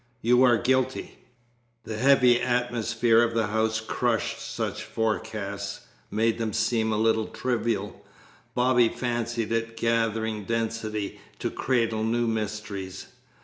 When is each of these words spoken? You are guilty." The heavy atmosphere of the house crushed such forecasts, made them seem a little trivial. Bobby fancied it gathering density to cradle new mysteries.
You 0.23 0.41
are 0.41 0.57
guilty." 0.57 1.19
The 1.83 1.97
heavy 1.99 2.41
atmosphere 2.41 3.21
of 3.21 3.35
the 3.35 3.45
house 3.45 3.79
crushed 3.79 4.39
such 4.39 4.81
forecasts, 4.81 5.81
made 6.09 6.39
them 6.39 6.53
seem 6.53 6.91
a 6.91 6.97
little 6.97 7.27
trivial. 7.27 8.03
Bobby 8.55 8.89
fancied 8.89 9.51
it 9.51 9.77
gathering 9.77 10.45
density 10.45 11.21
to 11.37 11.51
cradle 11.51 12.03
new 12.03 12.25
mysteries. 12.25 13.09